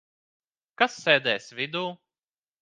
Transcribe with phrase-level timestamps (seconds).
[0.81, 1.85] Kas sēdēs vidū?